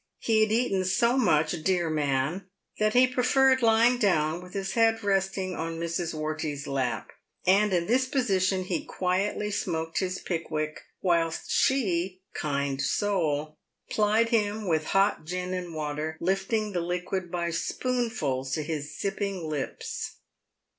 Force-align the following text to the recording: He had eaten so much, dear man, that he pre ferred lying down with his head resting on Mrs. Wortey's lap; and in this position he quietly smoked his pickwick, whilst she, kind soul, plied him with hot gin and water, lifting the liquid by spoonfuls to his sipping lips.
He 0.17 0.41
had 0.41 0.51
eaten 0.51 0.83
so 0.83 1.15
much, 1.15 1.51
dear 1.63 1.87
man, 1.87 2.47
that 2.79 2.95
he 2.95 3.05
pre 3.05 3.23
ferred 3.23 3.61
lying 3.61 3.99
down 3.99 4.41
with 4.41 4.55
his 4.55 4.71
head 4.71 5.03
resting 5.03 5.55
on 5.55 5.79
Mrs. 5.79 6.15
Wortey's 6.15 6.65
lap; 6.65 7.11
and 7.45 7.71
in 7.71 7.85
this 7.85 8.07
position 8.07 8.63
he 8.63 8.83
quietly 8.83 9.51
smoked 9.51 9.99
his 9.99 10.17
pickwick, 10.17 10.81
whilst 11.03 11.51
she, 11.51 12.23
kind 12.33 12.81
soul, 12.81 13.59
plied 13.91 14.29
him 14.29 14.67
with 14.67 14.85
hot 14.85 15.23
gin 15.23 15.53
and 15.53 15.75
water, 15.75 16.17
lifting 16.19 16.71
the 16.71 16.81
liquid 16.81 17.29
by 17.29 17.51
spoonfuls 17.51 18.53
to 18.53 18.63
his 18.63 18.97
sipping 18.99 19.47
lips. 19.47 20.15